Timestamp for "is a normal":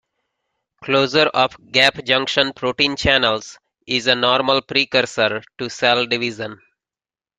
3.85-4.63